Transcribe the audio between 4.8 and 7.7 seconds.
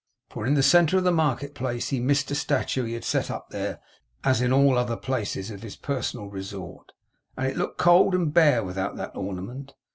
places of his personal resort; and it